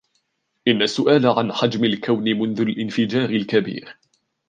إن 0.67 0.81
السؤال 0.81 1.27
عن 1.27 1.51
حجم 1.53 1.83
الكون 1.83 2.23
منذ 2.23 2.61
الانفجار 2.61 3.29
الكبير 3.29 3.97